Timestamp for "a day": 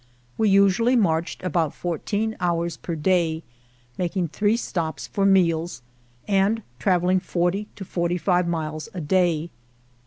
8.95-9.51